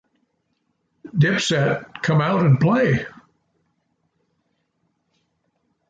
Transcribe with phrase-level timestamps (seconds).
[1.15, 3.05] Dipset, come out and play!